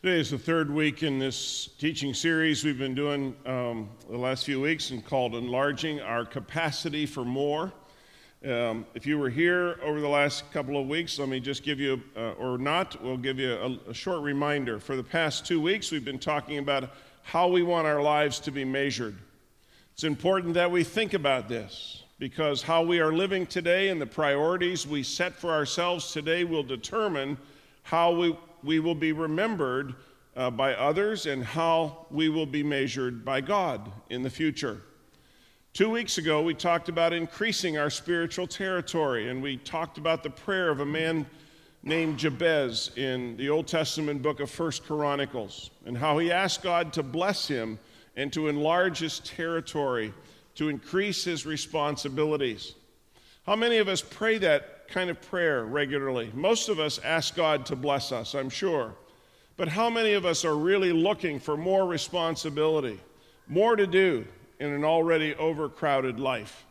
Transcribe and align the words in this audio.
Today 0.00 0.20
is 0.20 0.30
the 0.30 0.38
third 0.38 0.70
week 0.70 1.02
in 1.02 1.18
this 1.18 1.70
teaching 1.76 2.14
series 2.14 2.62
we've 2.62 2.78
been 2.78 2.94
doing 2.94 3.34
um, 3.44 3.88
the 4.08 4.16
last 4.16 4.44
few 4.44 4.60
weeks 4.60 4.90
and 4.90 5.04
called 5.04 5.34
Enlarging 5.34 6.00
Our 6.00 6.24
Capacity 6.24 7.04
for 7.04 7.24
More. 7.24 7.72
Um, 8.48 8.86
if 8.94 9.06
you 9.06 9.18
were 9.18 9.28
here 9.28 9.80
over 9.82 10.00
the 10.00 10.08
last 10.08 10.52
couple 10.52 10.80
of 10.80 10.86
weeks, 10.86 11.18
let 11.18 11.28
me 11.28 11.40
just 11.40 11.64
give 11.64 11.80
you, 11.80 12.00
uh, 12.16 12.30
or 12.34 12.58
not, 12.58 13.02
we'll 13.02 13.16
give 13.16 13.40
you 13.40 13.54
a, 13.54 13.90
a 13.90 13.92
short 13.92 14.22
reminder. 14.22 14.78
For 14.78 14.94
the 14.94 15.02
past 15.02 15.44
two 15.44 15.60
weeks, 15.60 15.90
we've 15.90 16.04
been 16.04 16.20
talking 16.20 16.58
about 16.58 16.90
how 17.24 17.48
we 17.48 17.64
want 17.64 17.88
our 17.88 18.00
lives 18.00 18.38
to 18.38 18.52
be 18.52 18.64
measured. 18.64 19.16
It's 19.94 20.04
important 20.04 20.54
that 20.54 20.70
we 20.70 20.84
think 20.84 21.14
about 21.14 21.48
this 21.48 22.04
because 22.20 22.62
how 22.62 22.84
we 22.84 23.00
are 23.00 23.12
living 23.12 23.46
today 23.46 23.88
and 23.88 24.00
the 24.00 24.06
priorities 24.06 24.86
we 24.86 25.02
set 25.02 25.34
for 25.34 25.50
ourselves 25.50 26.12
today 26.12 26.44
will 26.44 26.62
determine 26.62 27.36
how 27.82 28.12
we 28.12 28.36
we 28.62 28.80
will 28.80 28.94
be 28.94 29.12
remembered 29.12 29.94
uh, 30.36 30.50
by 30.50 30.74
others 30.74 31.26
and 31.26 31.44
how 31.44 32.06
we 32.10 32.28
will 32.28 32.46
be 32.46 32.62
measured 32.62 33.24
by 33.24 33.40
God 33.40 33.90
in 34.10 34.22
the 34.22 34.30
future. 34.30 34.80
Two 35.72 35.90
weeks 35.90 36.18
ago, 36.18 36.42
we 36.42 36.54
talked 36.54 36.88
about 36.88 37.12
increasing 37.12 37.78
our 37.78 37.90
spiritual 37.90 38.46
territory, 38.46 39.28
and 39.28 39.42
we 39.42 39.58
talked 39.58 39.98
about 39.98 40.22
the 40.22 40.30
prayer 40.30 40.70
of 40.70 40.80
a 40.80 40.86
man 40.86 41.26
named 41.82 42.18
Jabez 42.18 42.90
in 42.96 43.36
the 43.36 43.48
Old 43.48 43.66
Testament 43.66 44.22
book 44.22 44.40
of 44.40 44.50
First 44.50 44.84
Chronicles, 44.84 45.70
and 45.86 45.96
how 45.96 46.18
he 46.18 46.32
asked 46.32 46.62
God 46.62 46.92
to 46.94 47.02
bless 47.02 47.46
him 47.46 47.78
and 48.16 48.32
to 48.32 48.48
enlarge 48.48 48.98
his 48.98 49.20
territory, 49.20 50.12
to 50.56 50.68
increase 50.68 51.22
his 51.22 51.46
responsibilities. 51.46 52.74
How 53.48 53.56
many 53.56 53.78
of 53.78 53.88
us 53.88 54.02
pray 54.02 54.36
that 54.36 54.88
kind 54.88 55.08
of 55.08 55.18
prayer 55.22 55.64
regularly. 55.64 56.30
Most 56.34 56.68
of 56.68 56.78
us 56.78 56.98
ask 57.02 57.34
God 57.34 57.64
to 57.64 57.76
bless 57.76 58.12
us, 58.12 58.34
I'm 58.34 58.50
sure. 58.50 58.94
But 59.56 59.68
how 59.68 59.88
many 59.88 60.12
of 60.12 60.26
us 60.26 60.44
are 60.44 60.54
really 60.54 60.92
looking 60.92 61.40
for 61.40 61.56
more 61.56 61.86
responsibility, 61.86 63.00
more 63.46 63.74
to 63.74 63.86
do 63.86 64.26
in 64.60 64.70
an 64.70 64.84
already 64.84 65.34
overcrowded 65.36 66.20
life? 66.20 66.66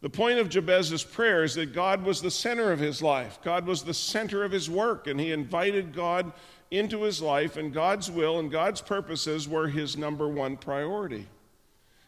The 0.00 0.10
point 0.10 0.40
of 0.40 0.48
Jabez's 0.48 1.04
prayer 1.04 1.44
is 1.44 1.54
that 1.54 1.72
God 1.72 2.02
was 2.02 2.20
the 2.20 2.32
center 2.32 2.72
of 2.72 2.80
his 2.80 3.00
life. 3.00 3.38
God 3.44 3.64
was 3.64 3.84
the 3.84 3.94
center 3.94 4.42
of 4.42 4.50
his 4.50 4.68
work, 4.68 5.06
and 5.06 5.20
he 5.20 5.30
invited 5.30 5.94
God 5.94 6.32
into 6.72 7.04
his 7.04 7.22
life, 7.22 7.56
and 7.56 7.72
God's 7.72 8.10
will 8.10 8.40
and 8.40 8.50
God's 8.50 8.80
purposes 8.80 9.48
were 9.48 9.68
his 9.68 9.96
number 9.96 10.26
one 10.26 10.56
priority. 10.56 11.28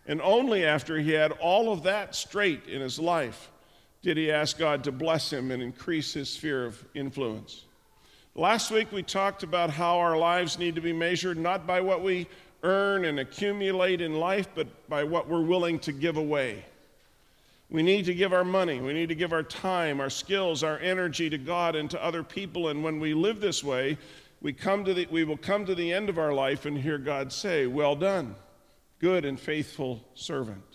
And 0.05 0.21
only 0.21 0.65
after 0.65 0.99
he 0.99 1.13
had 1.13 1.31
all 1.31 1.73
of 1.73 1.85
that 1.85 2.17
straight 2.17 2.67
in 2.67 2.81
his 2.81 2.99
life 2.99 3.53
did 4.03 4.17
he 4.17 4.31
ask 4.31 4.59
God 4.59 4.85
to 4.85 4.93
bless 4.93 5.33
him 5.33 5.51
and 5.51 5.63
increase 5.63 6.13
his 6.13 6.31
sphere 6.31 6.65
of 6.65 6.85
influence. 6.95 7.65
Last 8.35 8.71
week 8.71 8.93
we 8.93 9.03
talked 9.03 9.43
about 9.43 9.71
how 9.71 9.99
our 9.99 10.17
lives 10.17 10.59
need 10.59 10.77
to 10.77 10.81
be 10.81 10.93
measured 10.93 11.39
not 11.39 11.67
by 11.67 11.81
what 11.81 12.03
we 12.03 12.29
earn 12.63 13.05
and 13.05 13.19
accumulate 13.19 14.01
in 14.01 14.19
life, 14.21 14.49
but 14.55 14.89
by 14.89 15.05
what 15.05 15.29
we're 15.29 15.43
willing 15.43 15.79
to 15.81 15.93
give 15.93 16.17
away. 16.17 16.65
We 17.71 17.83
need 17.83 18.07
to 18.07 18.15
give 18.15 18.33
our 18.33 18.45
money, 18.45 18.81
we 18.81 18.93
need 18.93 19.11
to 19.11 19.15
give 19.15 19.33
our 19.33 19.43
time, 19.43 20.01
our 20.01 20.11
skills, 20.11 20.63
our 20.63 20.79
energy 20.79 21.29
to 21.29 21.39
God 21.39 21.77
and 21.77 21.91
to 21.91 22.03
other 22.03 22.23
people. 22.23 22.69
And 22.69 22.83
when 22.83 22.99
we 22.99 23.13
live 23.13 23.41
this 23.41 23.63
way, 23.63 23.99
we, 24.41 24.53
come 24.53 24.85
to 24.85 24.95
the, 24.95 25.07
we 25.11 25.25
will 25.25 25.37
come 25.37 25.67
to 25.67 25.75
the 25.75 25.93
end 25.93 26.09
of 26.09 26.19
our 26.19 26.33
life 26.33 26.65
and 26.65 26.79
hear 26.79 26.97
God 26.97 27.33
say, 27.33 27.67
Well 27.67 27.97
done, 27.97 28.37
good 29.01 29.25
and 29.25 29.39
faithful 29.39 30.03
servant. 30.15 30.68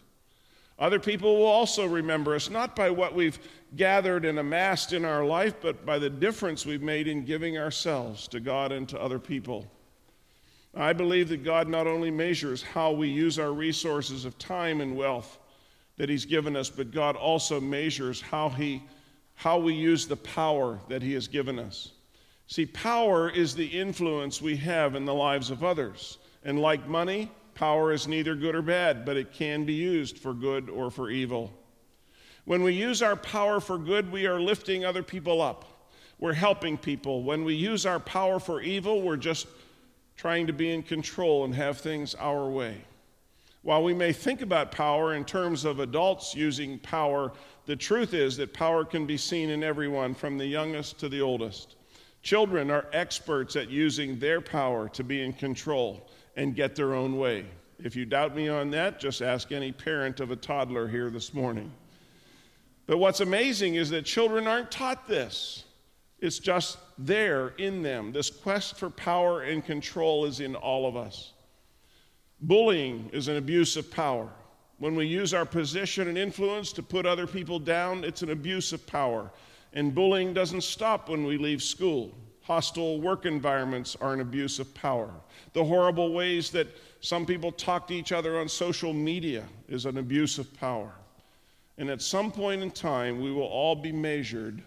Other 0.79 0.99
people 0.99 1.37
will 1.37 1.45
also 1.45 1.85
remember 1.85 2.35
us 2.35 2.49
not 2.49 2.75
by 2.75 2.89
what 2.89 3.13
we've 3.13 3.39
gathered 3.75 4.25
and 4.25 4.39
amassed 4.39 4.93
in 4.93 5.05
our 5.05 5.23
life, 5.23 5.55
but 5.61 5.85
by 5.85 5.99
the 5.99 6.09
difference 6.09 6.65
we've 6.65 6.81
made 6.81 7.07
in 7.07 7.25
giving 7.25 7.57
ourselves 7.57 8.27
to 8.29 8.39
God 8.39 8.71
and 8.71 8.87
to 8.89 8.99
other 8.99 9.19
people. 9.19 9.67
I 10.75 10.93
believe 10.93 11.29
that 11.29 11.43
God 11.43 11.67
not 11.67 11.85
only 11.85 12.09
measures 12.09 12.63
how 12.63 12.91
we 12.91 13.07
use 13.07 13.37
our 13.37 13.53
resources 13.53 14.25
of 14.25 14.37
time 14.39 14.81
and 14.81 14.95
wealth 14.95 15.37
that 15.97 16.09
He's 16.09 16.25
given 16.25 16.55
us, 16.55 16.69
but 16.69 16.91
God 16.91 17.15
also 17.15 17.61
measures 17.61 18.19
how, 18.19 18.49
he, 18.49 18.81
how 19.35 19.59
we 19.59 19.75
use 19.75 20.07
the 20.07 20.15
power 20.17 20.79
that 20.89 21.03
He 21.03 21.13
has 21.13 21.27
given 21.27 21.59
us. 21.59 21.91
See, 22.47 22.65
power 22.65 23.29
is 23.29 23.55
the 23.55 23.67
influence 23.67 24.41
we 24.41 24.57
have 24.57 24.95
in 24.95 25.05
the 25.05 25.13
lives 25.13 25.51
of 25.51 25.63
others. 25.63 26.17
And 26.43 26.59
like 26.59 26.87
money, 26.87 27.31
Power 27.55 27.91
is 27.91 28.07
neither 28.07 28.35
good 28.35 28.55
or 28.55 28.61
bad, 28.61 29.05
but 29.05 29.17
it 29.17 29.31
can 29.31 29.65
be 29.65 29.73
used 29.73 30.17
for 30.17 30.33
good 30.33 30.69
or 30.69 30.89
for 30.89 31.09
evil. 31.09 31.53
When 32.45 32.63
we 32.63 32.73
use 32.73 33.01
our 33.01 33.15
power 33.15 33.59
for 33.59 33.77
good, 33.77 34.11
we 34.11 34.25
are 34.25 34.39
lifting 34.39 34.83
other 34.83 35.03
people 35.03 35.41
up. 35.41 35.65
We're 36.19 36.33
helping 36.33 36.77
people. 36.77 37.23
When 37.23 37.43
we 37.43 37.55
use 37.55 37.85
our 37.85 37.99
power 37.99 38.39
for 38.39 38.61
evil, 38.61 39.01
we're 39.01 39.17
just 39.17 39.47
trying 40.15 40.47
to 40.47 40.53
be 40.53 40.73
in 40.73 40.83
control 40.83 41.45
and 41.45 41.53
have 41.55 41.77
things 41.77 42.15
our 42.15 42.49
way. 42.49 42.81
While 43.61 43.83
we 43.83 43.93
may 43.93 44.11
think 44.11 44.41
about 44.41 44.71
power 44.71 45.13
in 45.13 45.23
terms 45.23 45.63
of 45.63 45.79
adults 45.79 46.35
using 46.35 46.79
power, 46.79 47.31
the 47.65 47.75
truth 47.75 48.13
is 48.13 48.35
that 48.37 48.53
power 48.53 48.83
can 48.83 49.05
be 49.05 49.15
seen 49.15 49.49
in 49.49 49.63
everyone, 49.63 50.13
from 50.13 50.37
the 50.37 50.45
youngest 50.45 50.99
to 50.99 51.09
the 51.09 51.21
oldest. 51.21 51.75
Children 52.23 52.69
are 52.71 52.87
experts 52.91 53.55
at 53.55 53.69
using 53.69 54.19
their 54.19 54.41
power 54.41 54.89
to 54.89 55.03
be 55.03 55.21
in 55.21 55.31
control 55.33 56.09
and 56.35 56.55
get 56.55 56.75
their 56.75 56.93
own 56.93 57.17
way. 57.17 57.45
If 57.79 57.95
you 57.95 58.05
doubt 58.05 58.35
me 58.35 58.47
on 58.49 58.71
that, 58.71 58.99
just 58.99 59.21
ask 59.21 59.51
any 59.51 59.71
parent 59.71 60.19
of 60.19 60.31
a 60.31 60.35
toddler 60.35 60.87
here 60.87 61.09
this 61.09 61.33
morning. 61.33 61.71
But 62.85 62.97
what's 62.97 63.19
amazing 63.19 63.75
is 63.75 63.89
that 63.91 64.05
children 64.05 64.47
aren't 64.47 64.71
taught 64.71 65.07
this. 65.07 65.63
It's 66.19 66.39
just 66.39 66.77
there 66.97 67.49
in 67.57 67.81
them. 67.81 68.11
This 68.11 68.29
quest 68.29 68.77
for 68.77 68.89
power 68.89 69.41
and 69.41 69.65
control 69.65 70.25
is 70.25 70.39
in 70.39 70.55
all 70.55 70.87
of 70.87 70.95
us. 70.95 71.33
Bullying 72.41 73.09
is 73.13 73.27
an 73.27 73.37
abuse 73.37 73.75
of 73.77 73.89
power. 73.91 74.29
When 74.79 74.95
we 74.95 75.05
use 75.05 75.33
our 75.33 75.45
position 75.45 76.07
and 76.07 76.17
influence 76.17 76.73
to 76.73 76.83
put 76.83 77.05
other 77.05 77.27
people 77.27 77.59
down, 77.59 78.03
it's 78.03 78.21
an 78.21 78.31
abuse 78.31 78.73
of 78.73 78.85
power. 78.85 79.31
And 79.73 79.95
bullying 79.95 80.33
doesn't 80.33 80.63
stop 80.63 81.09
when 81.09 81.25
we 81.25 81.37
leave 81.37 81.63
school. 81.63 82.13
Hostile 82.43 82.99
work 82.99 83.25
environments 83.25 83.95
are 84.01 84.13
an 84.13 84.19
abuse 84.19 84.59
of 84.59 84.73
power. 84.73 85.09
The 85.53 85.63
horrible 85.63 86.13
ways 86.13 86.49
that 86.51 86.67
some 86.99 87.25
people 87.25 87.51
talk 87.51 87.87
to 87.87 87.93
each 87.93 88.11
other 88.11 88.39
on 88.39 88.47
social 88.49 88.93
media 88.93 89.43
is 89.67 89.85
an 89.85 89.97
abuse 89.97 90.37
of 90.37 90.53
power. 90.59 90.93
And 91.77 91.89
at 91.89 92.01
some 92.01 92.31
point 92.31 92.61
in 92.61 92.69
time, 92.71 93.21
we 93.21 93.31
will 93.31 93.43
all 93.43 93.75
be 93.75 93.91
measured 93.91 94.61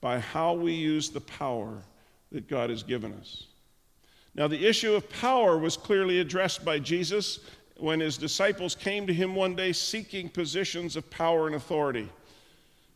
by 0.00 0.20
how 0.20 0.52
we 0.52 0.72
use 0.72 1.08
the 1.08 1.20
power 1.20 1.82
that 2.30 2.46
God 2.46 2.70
has 2.70 2.82
given 2.82 3.14
us. 3.14 3.46
Now, 4.34 4.46
the 4.46 4.66
issue 4.66 4.94
of 4.94 5.10
power 5.10 5.58
was 5.58 5.76
clearly 5.76 6.20
addressed 6.20 6.64
by 6.64 6.78
Jesus 6.78 7.40
when 7.78 8.00
his 8.00 8.18
disciples 8.18 8.74
came 8.74 9.06
to 9.06 9.14
him 9.14 9.34
one 9.34 9.56
day 9.56 9.72
seeking 9.72 10.28
positions 10.28 10.94
of 10.94 11.10
power 11.10 11.46
and 11.46 11.56
authority. 11.56 12.08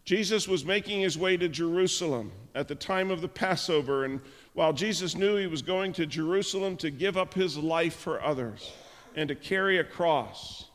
Jesus 0.04 0.48
was 0.48 0.64
making 0.64 1.00
his 1.00 1.16
way 1.16 1.36
to 1.36 1.48
Jerusalem 1.48 2.32
at 2.54 2.68
the 2.68 2.74
time 2.74 3.10
of 3.10 3.20
the 3.20 3.28
Passover, 3.28 4.04
and 4.04 4.20
while 4.54 4.72
Jesus 4.72 5.14
knew 5.14 5.36
he 5.36 5.46
was 5.46 5.62
going 5.62 5.92
to 5.94 6.06
Jerusalem 6.06 6.76
to 6.78 6.90
give 6.90 7.16
up 7.16 7.34
his 7.34 7.56
life 7.56 7.94
for 7.94 8.22
others 8.22 8.72
and 9.14 9.28
to 9.28 9.34
carry 9.34 9.78
a 9.78 9.84
cross, 9.84 10.66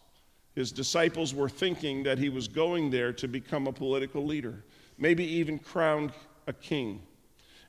his 0.55 0.71
disciples 0.71 1.35
were 1.35 1.49
thinking 1.49 2.03
that 2.03 2.17
he 2.17 2.29
was 2.29 2.47
going 2.47 2.89
there 2.89 3.13
to 3.13 3.27
become 3.27 3.67
a 3.67 3.73
political 3.73 4.25
leader, 4.25 4.63
maybe 4.97 5.25
even 5.25 5.59
crowned 5.59 6.11
a 6.47 6.53
king. 6.53 7.01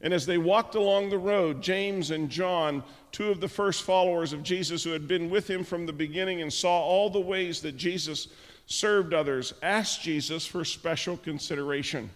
And 0.01 0.15
as 0.15 0.25
they 0.25 0.39
walked 0.39 0.77
along 0.77 1.11
the 1.11 1.19
road, 1.19 1.61
James 1.61 2.13
and 2.13 2.31
John, 2.31 2.85
two 3.11 3.31
of 3.31 3.41
the 3.41 3.49
first 3.49 3.83
followers 3.83 4.33
of 4.33 4.45
Jesus 4.45 4.85
who 4.85 4.91
had 4.91 5.09
been 5.09 5.29
with 5.29 5.51
him 5.51 5.65
from 5.65 5.87
the 5.87 5.93
beginning 5.93 6.41
and 6.41 6.53
saw 6.53 6.81
all 6.81 7.11
the 7.11 7.19
ways 7.19 7.61
that 7.63 7.77
Jesus 7.77 8.29
served 8.69 9.15
others, 9.15 9.55
asked 9.63 10.03
Jesus 10.03 10.47
for 10.47 10.65
special 10.65 11.17
consideration. 11.17 12.11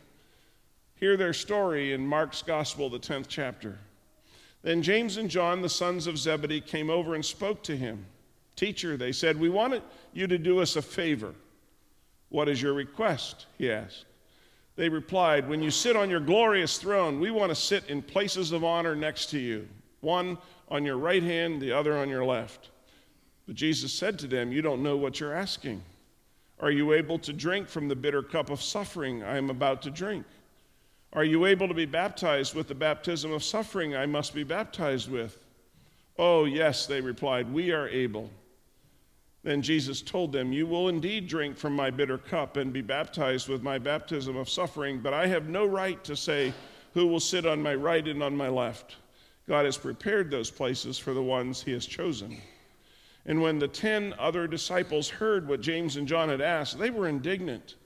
Hear 0.96 1.16
their 1.16 1.32
story 1.32 1.94
in 1.94 2.06
Mark's 2.06 2.42
Gospel, 2.42 2.90
the 2.90 2.98
10th 2.98 3.24
chapter. 3.26 3.78
Then 4.60 4.82
James 4.82 5.16
and 5.16 5.30
John, 5.30 5.62
the 5.62 5.68
sons 5.68 6.06
of 6.06 6.18
Zebedee, 6.18 6.60
came 6.60 6.90
over 6.90 7.14
and 7.14 7.24
spoke 7.24 7.62
to 7.64 7.76
him. 7.76 8.04
Teacher, 8.54 8.98
they 8.98 9.12
said, 9.12 9.40
we 9.40 9.48
wanted 9.48 9.82
you 10.12 10.26
to 10.26 10.36
do 10.36 10.60
us 10.60 10.76
a 10.76 10.82
favor. 10.82 11.34
What 12.28 12.50
is 12.50 12.60
your 12.60 12.74
request? 12.74 13.46
He 13.56 13.72
asked. 13.72 14.04
They 14.76 14.90
replied, 14.90 15.48
When 15.48 15.62
you 15.62 15.70
sit 15.70 15.96
on 15.96 16.10
your 16.10 16.20
glorious 16.20 16.76
throne, 16.76 17.18
we 17.18 17.30
want 17.30 17.50
to 17.50 17.56
sit 17.56 17.86
in 17.88 18.02
places 18.02 18.52
of 18.52 18.62
honor 18.62 18.94
next 18.94 19.30
to 19.30 19.38
you, 19.38 19.66
one 20.00 20.36
on 20.68 20.84
your 20.84 20.98
right 20.98 21.22
hand, 21.22 21.62
the 21.62 21.72
other 21.72 21.96
on 21.96 22.10
your 22.10 22.24
left. 22.24 22.70
But 23.46 23.54
Jesus 23.54 23.92
said 23.92 24.18
to 24.20 24.26
them, 24.26 24.52
You 24.52 24.60
don't 24.60 24.82
know 24.82 24.96
what 24.96 25.18
you're 25.18 25.34
asking. 25.34 25.82
Are 26.62 26.70
you 26.70 26.92
able 26.92 27.18
to 27.18 27.32
drink 27.32 27.68
from 27.68 27.88
the 27.88 27.96
bitter 27.96 28.22
cup 28.22 28.48
of 28.48 28.62
suffering 28.62 29.24
I 29.24 29.36
am 29.36 29.50
about 29.50 29.82
to 29.82 29.90
drink? 29.90 30.24
Are 31.12 31.24
you 31.24 31.44
able 31.44 31.66
to 31.66 31.74
be 31.74 31.86
baptized 31.86 32.54
with 32.54 32.68
the 32.68 32.74
baptism 32.74 33.32
of 33.32 33.42
suffering 33.42 33.96
I 33.96 34.06
must 34.06 34.32
be 34.32 34.44
baptized 34.44 35.10
with? 35.10 35.44
Oh, 36.18 36.44
yes, 36.44 36.86
they 36.86 37.00
replied, 37.00 37.52
we 37.52 37.72
are 37.72 37.88
able. 37.88 38.30
Then 39.42 39.60
Jesus 39.60 40.00
told 40.00 40.32
them, 40.32 40.52
You 40.52 40.68
will 40.68 40.88
indeed 40.88 41.26
drink 41.26 41.58
from 41.58 41.74
my 41.74 41.90
bitter 41.90 42.16
cup 42.16 42.56
and 42.56 42.72
be 42.72 42.80
baptized 42.80 43.48
with 43.48 43.62
my 43.64 43.78
baptism 43.78 44.36
of 44.36 44.48
suffering, 44.48 45.00
but 45.00 45.12
I 45.12 45.26
have 45.26 45.48
no 45.48 45.66
right 45.66 46.02
to 46.04 46.14
say 46.14 46.54
who 46.94 47.08
will 47.08 47.20
sit 47.20 47.44
on 47.44 47.60
my 47.60 47.74
right 47.74 48.06
and 48.06 48.22
on 48.22 48.36
my 48.36 48.48
left. 48.48 48.96
God 49.48 49.64
has 49.64 49.76
prepared 49.76 50.30
those 50.30 50.50
places 50.50 50.96
for 50.96 51.12
the 51.12 51.22
ones 51.22 51.60
he 51.60 51.72
has 51.72 51.86
chosen. 51.86 52.40
And 53.24 53.40
when 53.40 53.58
the 53.58 53.68
ten 53.68 54.14
other 54.18 54.46
disciples 54.46 55.08
heard 55.08 55.46
what 55.46 55.60
James 55.60 55.96
and 55.96 56.08
John 56.08 56.28
had 56.28 56.40
asked, 56.40 56.78
they 56.78 56.90
were 56.90 57.08
indignant. 57.08 57.76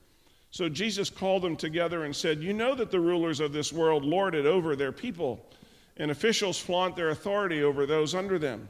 So 0.51 0.69
Jesus 0.69 1.11
called 1.11 1.43
them 1.43 1.57
together 1.57 2.05
and 2.05 2.17
said, 2.17 2.43
You 2.43 2.55
know 2.55 2.75
that 2.75 2.91
the 2.91 3.01
rulers 3.01 3.41
of 3.41 3.53
this 3.53 3.73
world 3.73 4.05
lord 4.05 4.35
it 4.35 4.47
over 4.47 4.75
their 4.75 4.93
people, 4.93 5.45
and 5.99 6.11
officials 6.11 6.59
flaunt 6.59 6.97
their 6.97 7.11
authority 7.11 7.63
over 7.63 7.85
those 7.85 8.15
under 8.15 8.39
them. 8.39 8.69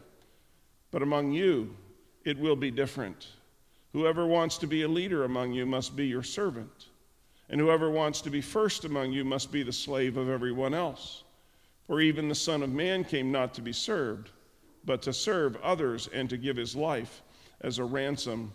But 0.90 1.02
among 1.02 1.32
you, 1.32 1.76
it 2.24 2.38
will 2.38 2.56
be 2.56 2.72
different. 2.72 3.28
Whoever 3.92 4.26
wants 4.26 4.58
to 4.58 4.66
be 4.66 4.82
a 4.82 4.88
leader 4.88 5.24
among 5.24 5.52
you 5.52 5.64
must 5.64 5.94
be 5.94 6.06
your 6.06 6.24
servant, 6.24 6.86
and 7.48 7.60
whoever 7.60 7.90
wants 7.90 8.20
to 8.22 8.30
be 8.30 8.40
first 8.40 8.84
among 8.84 9.12
you 9.12 9.24
must 9.24 9.52
be 9.52 9.62
the 9.62 9.72
slave 9.72 10.16
of 10.16 10.28
everyone 10.28 10.74
else. 10.74 11.22
For 11.86 12.00
even 12.00 12.28
the 12.28 12.34
Son 12.34 12.64
of 12.64 12.72
Man 12.72 13.04
came 13.04 13.30
not 13.30 13.54
to 13.54 13.62
be 13.62 13.72
served 13.72 14.30
but 14.87 15.03
to 15.03 15.12
serve 15.12 15.56
others 15.62 16.09
and 16.12 16.31
to 16.31 16.37
give 16.37 16.56
his 16.56 16.75
life 16.75 17.23
as 17.61 17.79
a 17.79 17.85
ransom 17.85 18.53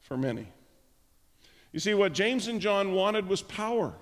for 0.00 0.16
many. 0.16 0.46
You 1.72 1.80
see, 1.80 1.94
what 1.94 2.12
James 2.12 2.46
and 2.46 2.60
John 2.60 2.92
wanted 2.92 3.28
was 3.28 3.42
power. 3.42 3.94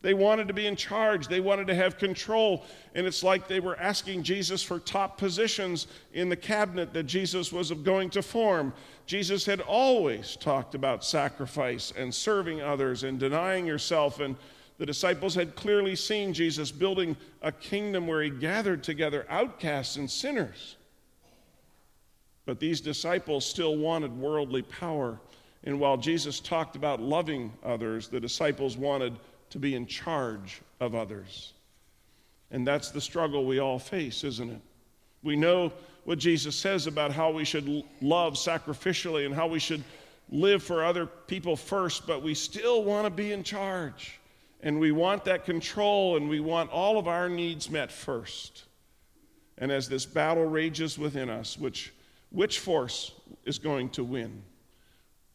They 0.00 0.14
wanted 0.14 0.46
to 0.46 0.54
be 0.54 0.66
in 0.66 0.76
charge. 0.76 1.26
They 1.26 1.40
wanted 1.40 1.66
to 1.66 1.74
have 1.74 1.98
control. 1.98 2.64
And 2.94 3.04
it's 3.06 3.24
like 3.24 3.48
they 3.48 3.58
were 3.58 3.76
asking 3.80 4.22
Jesus 4.22 4.62
for 4.62 4.78
top 4.78 5.18
positions 5.18 5.88
in 6.12 6.28
the 6.28 6.36
cabinet 6.36 6.92
that 6.92 7.04
Jesus 7.04 7.52
was 7.52 7.72
going 7.72 8.10
to 8.10 8.22
form. 8.22 8.72
Jesus 9.06 9.44
had 9.44 9.60
always 9.60 10.36
talked 10.36 10.76
about 10.76 11.04
sacrifice 11.04 11.92
and 11.96 12.14
serving 12.14 12.60
others 12.60 13.02
and 13.02 13.18
denying 13.18 13.66
yourself 13.66 14.20
and 14.20 14.36
the 14.78 14.86
disciples 14.86 15.34
had 15.34 15.56
clearly 15.56 15.96
seen 15.96 16.32
Jesus 16.32 16.70
building 16.70 17.16
a 17.42 17.50
kingdom 17.50 18.06
where 18.06 18.22
he 18.22 18.30
gathered 18.30 18.84
together 18.84 19.26
outcasts 19.28 19.96
and 19.96 20.08
sinners. 20.08 20.76
But 22.46 22.60
these 22.60 22.80
disciples 22.80 23.44
still 23.44 23.76
wanted 23.76 24.16
worldly 24.16 24.62
power. 24.62 25.20
And 25.64 25.80
while 25.80 25.96
Jesus 25.96 26.38
talked 26.38 26.76
about 26.76 27.00
loving 27.00 27.52
others, 27.64 28.08
the 28.08 28.20
disciples 28.20 28.76
wanted 28.76 29.18
to 29.50 29.58
be 29.58 29.74
in 29.74 29.84
charge 29.84 30.62
of 30.80 30.94
others. 30.94 31.52
And 32.52 32.66
that's 32.66 32.90
the 32.90 33.00
struggle 33.00 33.44
we 33.44 33.58
all 33.58 33.80
face, 33.80 34.22
isn't 34.22 34.50
it? 34.50 34.60
We 35.24 35.34
know 35.34 35.72
what 36.04 36.18
Jesus 36.18 36.54
says 36.54 36.86
about 36.86 37.10
how 37.10 37.32
we 37.32 37.44
should 37.44 37.84
love 38.00 38.34
sacrificially 38.34 39.26
and 39.26 39.34
how 39.34 39.48
we 39.48 39.58
should 39.58 39.82
live 40.30 40.62
for 40.62 40.84
other 40.84 41.04
people 41.04 41.56
first, 41.56 42.06
but 42.06 42.22
we 42.22 42.34
still 42.34 42.84
want 42.84 43.06
to 43.06 43.10
be 43.10 43.32
in 43.32 43.42
charge 43.42 44.18
and 44.60 44.80
we 44.80 44.92
want 44.92 45.24
that 45.24 45.44
control 45.44 46.16
and 46.16 46.28
we 46.28 46.40
want 46.40 46.70
all 46.70 46.98
of 46.98 47.06
our 47.06 47.28
needs 47.28 47.70
met 47.70 47.92
first. 47.92 48.64
And 49.58 49.70
as 49.70 49.88
this 49.88 50.06
battle 50.06 50.44
rages 50.44 50.98
within 50.98 51.30
us, 51.30 51.58
which, 51.58 51.92
which 52.30 52.58
force 52.58 53.12
is 53.44 53.58
going 53.58 53.90
to 53.90 54.04
win? 54.04 54.42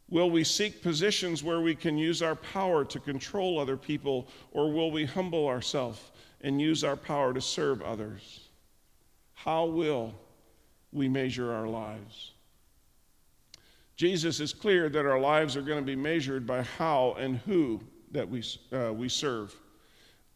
Will 0.09 0.29
we 0.29 0.43
seek 0.43 0.81
positions 0.81 1.43
where 1.43 1.61
we 1.61 1.75
can 1.75 1.97
use 1.97 2.21
our 2.21 2.35
power 2.35 2.85
to 2.85 2.99
control 2.99 3.59
other 3.59 3.77
people, 3.77 4.27
or 4.51 4.71
will 4.71 4.91
we 4.91 5.05
humble 5.05 5.47
ourselves 5.47 5.99
and 6.41 6.61
use 6.61 6.83
our 6.83 6.95
power 6.95 7.33
to 7.33 7.41
serve 7.41 7.81
others? 7.81 8.49
How 9.33 9.65
will 9.65 10.13
we 10.91 11.09
measure 11.09 11.51
our 11.51 11.67
lives? 11.67 12.31
Jesus 13.95 14.39
is 14.39 14.53
clear 14.53 14.89
that 14.89 15.05
our 15.05 15.19
lives 15.19 15.55
are 15.55 15.61
going 15.61 15.79
to 15.79 15.85
be 15.85 15.95
measured 15.95 16.45
by 16.45 16.63
how 16.63 17.15
and 17.17 17.37
who 17.37 17.81
that 18.13 18.29
we, 18.29 18.43
uh, 18.71 18.93
we 18.93 19.09
serve. 19.09 19.53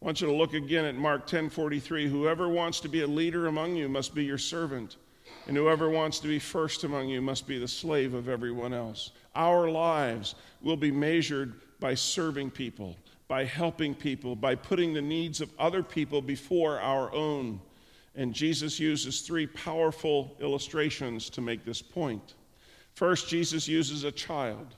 I 0.01 0.05
want 0.05 0.21
you 0.21 0.27
to 0.27 0.33
look 0.33 0.53
again 0.53 0.85
at 0.85 0.95
Mark 0.95 1.25
10:43. 1.25 2.07
Whoever 2.07 2.49
wants 2.49 2.79
to 2.81 2.89
be 2.89 3.01
a 3.01 3.07
leader 3.07 3.47
among 3.47 3.75
you 3.75 3.87
must 3.87 4.13
be 4.13 4.25
your 4.25 4.37
servant, 4.37 4.97
and 5.47 5.55
whoever 5.55 5.89
wants 5.89 6.19
to 6.19 6.27
be 6.27 6.39
first 6.39 6.83
among 6.83 7.09
you 7.09 7.21
must 7.21 7.47
be 7.47 7.57
the 7.57 7.67
slave 7.67 8.13
of 8.13 8.29
everyone 8.29 8.73
else. 8.73 9.11
Our 9.35 9.69
lives 9.71 10.35
will 10.61 10.77
be 10.77 10.91
measured 10.91 11.53
by 11.79 11.93
serving 11.95 12.51
people, 12.51 12.95
by 13.27 13.45
helping 13.45 13.95
people, 13.95 14.35
by 14.35 14.55
putting 14.55 14.93
the 14.93 15.01
needs 15.01 15.41
of 15.41 15.51
other 15.57 15.83
people 15.83 16.21
before 16.21 16.79
our 16.79 17.13
own. 17.13 17.59
And 18.15 18.33
Jesus 18.33 18.79
uses 18.79 19.21
three 19.21 19.45
powerful 19.45 20.35
illustrations 20.39 21.29
to 21.31 21.41
make 21.41 21.63
this 21.63 21.81
point. 21.81 22.33
First, 22.93 23.29
Jesus 23.29 23.67
uses 23.67 24.03
a 24.03 24.11
child 24.11 24.75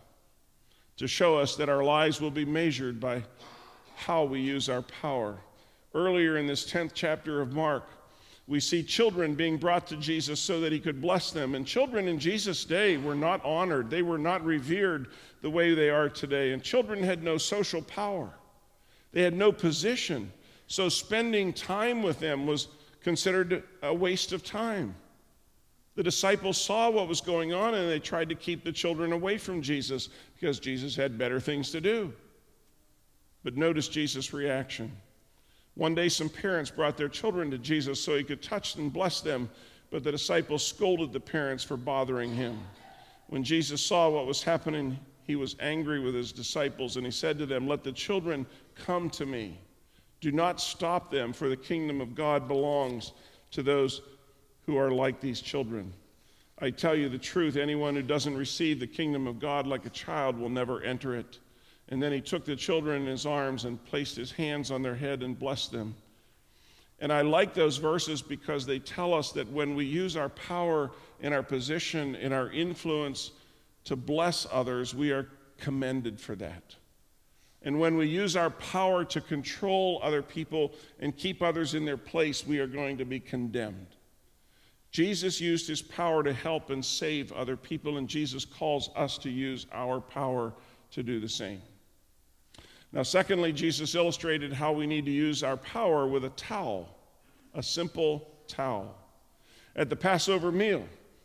to 1.00 1.08
show 1.08 1.38
us 1.38 1.56
that 1.56 1.70
our 1.70 1.82
lives 1.82 2.20
will 2.20 2.30
be 2.30 2.44
measured 2.44 3.00
by 3.00 3.24
how 3.96 4.26
we 4.26 4.42
use 4.42 4.68
our 4.68 4.82
power. 4.82 5.38
Earlier 5.96 6.38
in 6.38 6.46
this 6.46 6.70
10th 6.70 6.92
chapter 6.94 7.42
of 7.42 7.54
Mark, 7.54 7.86
we 8.48 8.60
see 8.60 8.84
children 8.84 9.34
being 9.34 9.56
brought 9.56 9.88
to 9.88 9.96
Jesus 9.96 10.42
so 10.42 10.60
that 10.60 10.74
he 10.74 10.80
could 10.80 11.00
bless 11.00 11.32
them. 11.32 11.56
And 11.56 11.66
children 11.66 12.10
in 12.10 12.20
Jesus' 12.20 12.66
day 12.66 12.98
were 12.98 13.16
not 13.16 13.44
honored, 13.46 13.90
they 13.90 14.02
were 14.02 14.18
not 14.18 14.44
revered 14.44 15.08
the 15.42 15.50
way 15.50 15.74
they 15.74 15.90
are 15.90 16.10
today. 16.10 16.52
And 16.52 16.62
children 16.62 17.02
had 17.02 17.24
no 17.24 17.38
social 17.38 17.82
power, 17.82 18.30
they 19.14 19.22
had 19.22 19.34
no 19.34 19.54
position. 19.54 20.30
So 20.68 20.90
spending 20.90 21.54
time 21.54 22.04
with 22.04 22.20
them 22.20 22.46
was 22.46 22.68
considered 23.02 23.64
a 23.82 23.94
waste 23.94 24.34
of 24.34 24.44
time. 24.44 24.96
The 26.00 26.04
disciples 26.04 26.58
saw 26.58 26.90
what 26.90 27.10
was 27.10 27.20
going 27.20 27.52
on 27.52 27.74
and 27.74 27.90
they 27.90 28.00
tried 28.00 28.30
to 28.30 28.36
keep 28.36 28.64
the 28.64 28.72
children 28.72 29.12
away 29.12 29.38
from 29.38 29.62
Jesus 29.62 30.08
because 30.34 30.58
Jesus 30.58 30.96
had 30.96 31.18
better 31.18 31.42
things 31.42 31.72
to 31.72 31.82
do. 31.82 32.14
But 33.44 33.58
notice 33.58 33.90
Jesus' 33.90 34.32
reaction. 34.32 34.94
One 35.76 35.94
day, 35.94 36.08
some 36.08 36.30
parents 36.30 36.72
brought 36.72 36.96
their 36.96 37.10
children 37.10 37.52
to 37.52 37.58
Jesus 37.58 38.00
so 38.00 38.16
he 38.16 38.24
could 38.24 38.42
touch 38.42 38.78
and 38.78 38.94
bless 38.94 39.20
them, 39.20 39.50
but 39.92 40.06
the 40.06 40.12
disciples 40.14 40.66
scolded 40.66 41.12
the 41.12 41.20
parents 41.20 41.66
for 41.66 41.76
bothering 41.76 42.34
him. 42.34 42.58
When 43.28 43.44
Jesus 43.44 43.82
saw 43.82 44.08
what 44.08 44.26
was 44.26 44.42
happening, 44.42 44.98
he 45.28 45.36
was 45.36 45.58
angry 45.60 46.00
with 46.00 46.16
his 46.16 46.32
disciples 46.32 46.96
and 46.96 47.06
he 47.06 47.12
said 47.12 47.38
to 47.40 47.46
them, 47.46 47.68
Let 47.68 47.84
the 47.84 47.92
children 47.92 48.46
come 48.74 49.10
to 49.10 49.26
me. 49.26 49.60
Do 50.22 50.32
not 50.32 50.62
stop 50.62 51.12
them, 51.12 51.34
for 51.34 51.50
the 51.50 51.58
kingdom 51.58 52.00
of 52.00 52.16
God 52.16 52.48
belongs 52.48 53.12
to 53.52 53.62
those 53.62 54.02
who 54.70 54.78
are 54.78 54.92
like 54.92 55.20
these 55.20 55.42
children. 55.42 55.92
I 56.60 56.70
tell 56.70 56.94
you 56.94 57.10
the 57.10 57.18
truth 57.18 57.56
anyone 57.56 57.96
who 57.96 58.04
doesn't 58.04 58.38
receive 58.38 58.80
the 58.80 58.86
kingdom 58.86 59.26
of 59.26 59.40
God 59.40 59.66
like 59.66 59.88
a 59.88 59.90
child 59.90 60.38
will 60.38 60.50
never 60.50 60.80
enter 60.84 61.16
it. 61.16 61.40
And 61.88 62.04
then 62.04 62.12
he 62.12 62.22
took 62.22 62.46
the 62.46 62.56
children 62.56 63.02
in 63.02 63.08
his 63.08 63.26
arms 63.26 63.66
and 63.66 63.84
placed 63.86 64.16
his 64.16 64.32
hands 64.32 64.70
on 64.70 64.84
their 64.84 64.94
head 64.94 65.24
and 65.24 65.40
blessed 65.40 65.72
them. 65.72 65.96
And 67.00 67.12
I 67.12 67.22
like 67.22 67.56
those 67.56 67.78
verses 67.78 68.22
because 68.22 68.68
they 68.68 68.78
tell 68.78 69.16
us 69.16 69.32
that 69.32 69.52
when 69.52 69.74
we 69.74 69.86
use 69.86 70.16
our 70.16 70.30
power 70.30 70.92
and 71.20 71.34
our 71.34 71.42
position 71.42 72.16
and 72.18 72.32
our 72.32 72.52
influence 72.52 73.32
to 73.86 73.96
bless 73.96 74.46
others, 74.52 74.94
we 74.94 75.12
are 75.12 75.30
commended 75.58 76.20
for 76.20 76.36
that. 76.36 76.76
And 77.64 77.80
when 77.80 77.98
we 77.98 78.06
use 78.06 78.36
our 78.36 78.52
power 78.52 79.04
to 79.06 79.20
control 79.20 80.00
other 80.04 80.22
people 80.22 80.74
and 81.00 81.18
keep 81.18 81.42
others 81.42 81.74
in 81.74 81.86
their 81.86 81.98
place, 81.98 82.46
we 82.46 82.60
are 82.60 82.68
going 82.68 83.00
to 83.00 83.06
be 83.06 83.20
condemned. 83.20 83.96
Jesus 84.92 85.40
used 85.40 85.68
his 85.68 85.82
power 85.82 86.24
to 86.24 86.34
help 86.34 86.72
and 86.72 86.84
save 86.84 87.32
other 87.34 87.56
people, 87.56 87.98
and 87.98 88.08
Jesus 88.08 88.44
calls 88.46 88.90
us 88.96 89.18
to 89.20 89.30
use 89.30 89.68
our 89.72 90.02
power 90.02 90.54
to 90.92 91.04
do 91.04 91.20
the 91.20 91.30
same. 91.30 91.62
Now, 92.92 93.04
secondly, 93.04 93.54
Jesus 93.54 93.94
illustrated 93.94 94.52
how 94.52 94.72
we 94.72 94.88
need 94.88 95.06
to 95.06 95.12
use 95.12 95.44
our 95.44 95.58
power 95.58 96.08
with 96.08 96.26
a 96.26 96.32
towel, 96.32 96.90
a 97.54 97.62
simple 97.62 98.28
towel. 98.48 98.96
At 99.76 99.90
the 99.90 99.96
Passover 99.96 100.52
meal, 100.52 100.84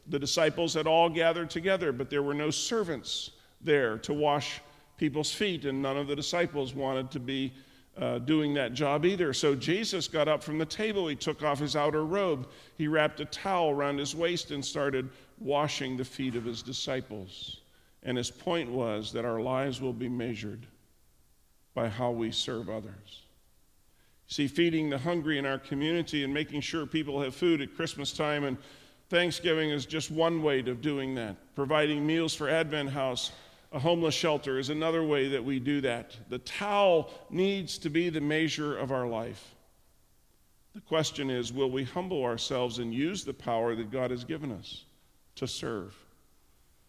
the 0.08 0.18
disciples 0.18 0.74
had 0.74 0.86
all 0.86 1.08
gathered 1.08 1.48
together, 1.48 1.90
but 1.90 2.10
there 2.10 2.22
were 2.22 2.34
no 2.34 2.50
servants 2.50 3.30
there 3.62 3.96
to 3.98 4.12
wash 4.12 4.60
people's 4.98 5.32
feet, 5.32 5.64
and 5.64 5.80
none 5.80 5.96
of 5.96 6.06
the 6.06 6.14
disciples 6.14 6.74
wanted 6.74 7.10
to 7.10 7.20
be 7.20 7.54
uh, 7.96 8.18
doing 8.18 8.54
that 8.54 8.74
job 8.74 9.04
either. 9.04 9.32
So 9.32 9.54
Jesus 9.54 10.08
got 10.08 10.28
up 10.28 10.42
from 10.42 10.58
the 10.58 10.66
table. 10.66 11.06
He 11.08 11.16
took 11.16 11.42
off 11.42 11.58
his 11.60 11.76
outer 11.76 12.04
robe. 12.04 12.48
He 12.76 12.88
wrapped 12.88 13.20
a 13.20 13.24
towel 13.26 13.70
around 13.70 13.98
his 13.98 14.14
waist 14.14 14.50
and 14.50 14.64
started 14.64 15.08
washing 15.38 15.96
the 15.96 16.04
feet 16.04 16.34
of 16.34 16.44
his 16.44 16.62
disciples. 16.62 17.60
And 18.02 18.16
his 18.16 18.30
point 18.30 18.70
was 18.70 19.12
that 19.12 19.24
our 19.24 19.40
lives 19.40 19.80
will 19.80 19.92
be 19.92 20.08
measured 20.08 20.66
by 21.74 21.88
how 21.88 22.10
we 22.10 22.30
serve 22.30 22.68
others. 22.68 23.22
See, 24.26 24.48
feeding 24.48 24.90
the 24.90 24.98
hungry 24.98 25.38
in 25.38 25.46
our 25.46 25.58
community 25.58 26.24
and 26.24 26.32
making 26.32 26.62
sure 26.62 26.86
people 26.86 27.20
have 27.20 27.34
food 27.34 27.60
at 27.60 27.76
Christmas 27.76 28.12
time 28.12 28.44
and 28.44 28.56
Thanksgiving 29.10 29.70
is 29.70 29.86
just 29.86 30.10
one 30.10 30.42
way 30.42 30.60
of 30.60 30.80
doing 30.80 31.14
that. 31.16 31.36
Providing 31.54 32.06
meals 32.06 32.34
for 32.34 32.48
Advent 32.48 32.90
House 32.90 33.32
a 33.74 33.78
homeless 33.80 34.14
shelter 34.14 34.56
is 34.60 34.70
another 34.70 35.02
way 35.02 35.26
that 35.28 35.44
we 35.44 35.58
do 35.58 35.80
that. 35.80 36.16
The 36.28 36.38
towel 36.38 37.10
needs 37.28 37.76
to 37.78 37.90
be 37.90 38.08
the 38.08 38.20
measure 38.20 38.78
of 38.78 38.92
our 38.92 39.06
life. 39.06 39.52
The 40.76 40.80
question 40.80 41.28
is 41.28 41.52
will 41.52 41.72
we 41.72 41.82
humble 41.82 42.24
ourselves 42.24 42.78
and 42.78 42.94
use 42.94 43.24
the 43.24 43.34
power 43.34 43.74
that 43.74 43.90
God 43.90 44.12
has 44.12 44.22
given 44.22 44.52
us 44.52 44.84
to 45.34 45.48
serve? 45.48 45.92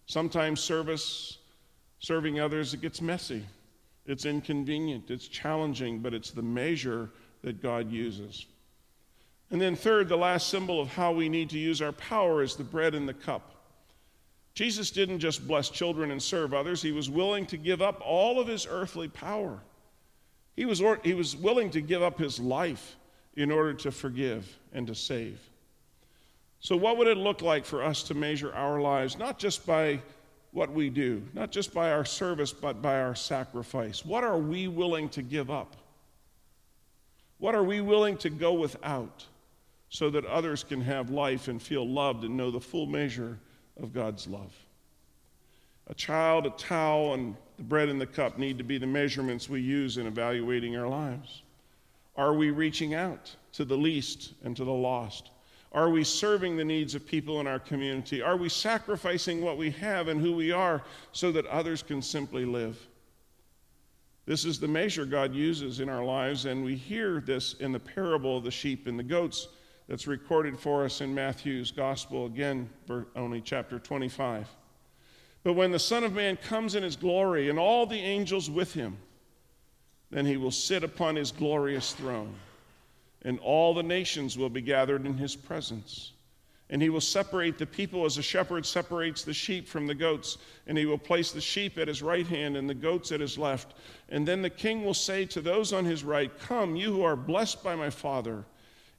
Sometimes 0.06 0.62
service, 0.62 1.40
serving 1.98 2.40
others, 2.40 2.76
it 2.76 2.82
gets 2.82 3.02
messy. 3.02 3.44
It's 4.06 4.26
inconvenient, 4.26 5.10
it's 5.10 5.28
challenging, 5.28 6.00
but 6.00 6.14
it's 6.14 6.30
the 6.30 6.44
measure 6.44 7.10
that 7.42 7.64
God 7.64 7.92
uses. 7.92 8.46
And 9.50 9.60
then, 9.60 9.76
third, 9.76 10.08
the 10.08 10.18
last 10.18 10.50
symbol 10.50 10.80
of 10.80 10.90
how 10.90 11.12
we 11.12 11.30
need 11.30 11.50
to 11.50 11.58
use 11.58 11.82
our 11.82 11.94
power 11.94 12.44
is 12.44 12.56
the 12.56 12.64
bread 12.64 12.94
and 12.94 13.10
the 13.10 13.14
cup. 13.16 13.55
Jesus 14.56 14.90
didn't 14.90 15.20
just 15.20 15.46
bless 15.46 15.70
children 15.70 16.12
and 16.12 16.24
serve 16.24 16.54
others, 16.54 16.82
he 16.82 16.94
was 16.94 17.10
willing 17.10 17.46
to 17.48 17.58
give 17.58 17.82
up 17.82 18.02
all 18.04 18.40
of 18.40 18.48
his 18.48 18.66
earthly 18.68 19.10
power. 19.10 19.60
He 20.56 20.64
was, 20.64 20.82
he 21.04 21.14
was 21.14 21.36
willing 21.36 21.70
to 21.72 21.82
give 21.82 22.02
up 22.02 22.18
his 22.18 22.40
life 22.40 22.96
in 23.36 23.52
order 23.52 23.74
to 23.74 23.92
forgive 23.92 24.58
and 24.72 24.88
to 24.88 24.96
save. 24.96 25.40
So, 26.62 26.78
what 26.78 26.98
would 26.98 27.08
it 27.08 27.18
look 27.18 27.42
like 27.42 27.66
for 27.66 27.84
us 27.84 28.02
to 28.04 28.14
measure 28.14 28.54
our 28.54 28.80
lives, 28.80 29.18
not 29.18 29.38
just 29.38 29.68
by 29.68 30.00
what 30.52 30.72
we 30.72 30.90
do, 30.90 31.22
not 31.34 31.52
just 31.52 31.74
by 31.74 31.92
our 31.92 32.06
service, 32.06 32.54
but 32.54 32.82
by 32.82 33.02
our 33.02 33.14
sacrifice? 33.14 34.06
What 34.06 34.24
are 34.24 34.38
we 34.38 34.70
willing 34.70 35.10
to 35.10 35.22
give 35.22 35.52
up? 35.52 35.76
What 37.40 37.56
are 37.56 37.64
we 37.64 37.82
willing 37.82 38.16
to 38.20 38.30
go 38.30 38.54
without 38.54 39.26
so 39.90 40.10
that 40.12 40.26
others 40.26 40.64
can 40.64 40.80
have 40.80 41.10
life 41.10 41.50
and 41.50 41.62
feel 41.62 41.86
loved 41.86 42.24
and 42.24 42.38
know 42.38 42.52
the 42.52 42.62
full 42.62 42.86
measure 42.86 43.38
of 43.82 43.94
God's 43.94 44.28
love? 44.28 44.54
A 45.88 45.94
child, 45.94 46.46
a 46.46 46.52
towel, 46.52 47.14
and 47.14 47.36
the 47.58 47.64
bread 47.64 47.90
and 47.90 48.02
the 48.02 48.08
cup 48.08 48.38
need 48.38 48.58
to 48.58 48.64
be 48.64 48.78
the 48.78 48.88
measurements 48.88 49.50
we 49.50 49.62
use 49.62 49.98
in 49.98 50.08
evaluating 50.08 50.76
our 50.76 50.88
lives. 50.88 51.44
Are 52.16 52.34
we 52.34 52.50
reaching 52.50 52.94
out 52.94 53.36
to 53.54 53.66
the 53.66 53.78
least 53.78 54.34
and 54.44 54.56
to 54.58 54.64
the 54.64 54.72
lost? 54.72 55.30
Are 55.72 55.90
we 55.90 56.04
serving 56.04 56.56
the 56.56 56.64
needs 56.64 56.96
of 56.96 57.06
people 57.06 57.42
in 57.42 57.48
our 57.48 57.60
community? 57.60 58.22
Are 58.22 58.38
we 58.38 58.48
sacrificing 58.48 59.42
what 59.42 59.58
we 59.58 59.72
have 59.72 60.08
and 60.08 60.22
who 60.22 60.34
we 60.34 60.52
are 60.52 60.82
so 61.12 61.32
that 61.34 61.46
others 61.48 61.84
can 61.84 62.02
simply 62.02 62.46
live? 62.46 62.80
This 64.26 64.46
is 64.46 64.60
the 64.60 64.68
measure 64.68 65.06
God 65.06 65.36
uses 65.36 65.82
in 65.82 65.90
our 65.90 66.04
lives, 66.04 66.46
and 66.46 66.64
we 66.64 66.76
hear 66.76 67.20
this 67.20 67.54
in 67.56 67.72
the 67.72 67.80
parable 67.80 68.38
of 68.38 68.44
the 68.44 68.52
sheep 68.52 68.88
and 68.88 68.98
the 68.98 69.04
goats 69.04 69.50
that's 69.88 70.08
recorded 70.08 70.60
for 70.60 70.84
us 70.84 71.02
in 71.02 71.14
Matthew's 71.14 71.72
gospel, 71.72 72.26
again, 72.26 72.70
only 73.16 73.42
chapter 73.42 73.80
25. 73.80 74.48
But 75.44 75.54
when 75.54 75.72
the 75.72 75.80
Son 75.80 76.04
of 76.04 76.14
Man 76.14 76.38
comes 76.38 76.74
in 76.74 76.84
his 76.84 76.96
glory 76.96 77.50
and 77.50 77.60
all 77.60 77.86
the 77.86 78.00
angels 78.00 78.50
with 78.50 78.74
him, 78.74 78.98
then 80.10 80.26
he 80.26 80.38
will 80.38 80.52
sit 80.52 80.84
upon 80.84 81.16
his 81.16 81.32
glorious 81.32 81.94
throne, 81.94 82.34
and 83.22 83.40
all 83.40 83.74
the 83.74 83.84
nations 83.84 84.38
will 84.38 84.50
be 84.50 84.62
gathered 84.62 85.06
in 85.06 85.18
his 85.18 85.36
presence. 85.36 86.14
And 86.70 86.82
he 86.82 86.90
will 86.90 87.02
separate 87.02 87.60
the 87.60 87.66
people 87.66 88.06
as 88.06 88.18
a 88.18 88.24
shepherd 88.24 88.66
separates 88.66 89.24
the 89.24 89.34
sheep 89.34 89.68
from 89.68 89.86
the 89.86 89.94
goats. 89.94 90.40
And 90.66 90.76
he 90.78 90.88
will 90.88 90.98
place 90.98 91.32
the 91.32 91.42
sheep 91.42 91.78
at 91.78 91.88
his 91.88 92.02
right 92.02 92.26
hand 92.26 92.58
and 92.58 92.68
the 92.68 92.74
goats 92.74 93.12
at 93.12 93.20
his 93.20 93.38
left. 93.38 93.76
And 94.10 94.28
then 94.28 94.42
the 94.42 94.50
king 94.50 94.84
will 94.84 94.96
say 94.96 95.26
to 95.26 95.42
those 95.42 95.74
on 95.74 95.86
his 95.86 96.04
right, 96.04 96.32
Come, 96.40 96.76
you 96.76 96.92
who 96.92 97.04
are 97.04 97.16
blessed 97.16 97.64
by 97.64 97.76
my 97.76 97.92
Father, 97.92 98.46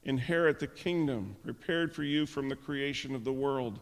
inherit 0.07 0.59
the 0.59 0.67
kingdom 0.67 1.35
prepared 1.43 1.93
for 1.93 2.03
you 2.03 2.25
from 2.25 2.49
the 2.49 2.55
creation 2.55 3.13
of 3.13 3.23
the 3.23 3.31
world. 3.31 3.79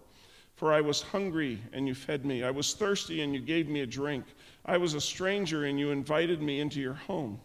For 0.55 0.73
I 0.73 0.81
was 0.81 1.01
hungry, 1.01 1.61
and 1.73 1.87
you 1.87 1.93
fed 1.93 2.25
me. 2.25 2.43
I 2.43 2.51
was 2.51 2.73
thirsty, 2.73 3.21
and 3.21 3.33
you 3.33 3.39
gave 3.39 3.67
me 3.67 3.81
a 3.81 3.85
drink. 3.85 4.25
I 4.65 4.77
was 4.77 4.93
a 4.93 5.01
stranger, 5.01 5.65
and 5.65 5.79
you 5.79 5.91
invited 5.91 6.41
me 6.41 6.61
into 6.61 6.79
your 6.79 6.93
home. 6.93 7.39